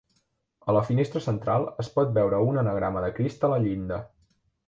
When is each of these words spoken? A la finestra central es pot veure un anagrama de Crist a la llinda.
A 0.71 0.73
la 0.75 0.81
finestra 0.87 1.21
central 1.25 1.67
es 1.83 1.91
pot 1.97 2.15
veure 2.17 2.41
un 2.53 2.59
anagrama 2.63 3.05
de 3.05 3.13
Crist 3.19 3.47
a 3.49 3.51
la 3.55 3.63
llinda. 3.67 4.01